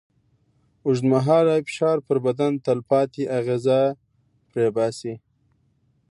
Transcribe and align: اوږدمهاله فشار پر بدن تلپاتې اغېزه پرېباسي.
اوږدمهاله 0.85 1.55
فشار 1.67 1.97
پر 2.07 2.17
بدن 2.25 2.53
تلپاتې 2.65 3.23
اغېزه 3.37 3.79
پرېباسي. 4.49 5.13